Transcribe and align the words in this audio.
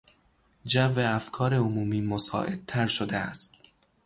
جو 0.65 0.99
افکار 0.99 1.53
عمومی 1.53 2.01
مساعدتر 2.01 2.87
شده 2.87 3.17
است. 3.17 3.63